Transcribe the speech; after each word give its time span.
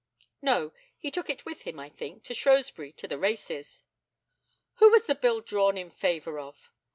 No, 0.41 0.73
he 0.97 1.11
took 1.11 1.29
it 1.29 1.45
with 1.45 1.61
him, 1.61 1.79
I 1.79 1.87
think, 1.87 2.23
to 2.23 2.33
Shrewsbury, 2.33 2.91
to 2.93 3.07
the 3.07 3.19
races. 3.19 3.83
Who 4.77 4.89
was 4.89 5.05
the 5.05 5.13
bill 5.13 5.41
drawn 5.41 5.77
in 5.77 5.91
favour 5.91 6.39
of? 6.39 6.71